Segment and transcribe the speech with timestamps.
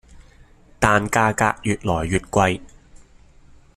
[0.79, 2.61] 但價格越來越貴